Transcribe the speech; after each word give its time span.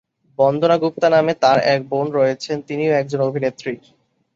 বন্দনা 0.39 0.75
গুপ্তা 0.83 1.07
নামে 1.09 1.33
তার 1.43 1.57
এক 1.73 1.81
বোন 1.89 2.05
রয়েছেন, 2.11 2.57
তিনিও 2.67 2.91
একজন 2.93 3.19
অভিনেত্রী। 3.29 3.73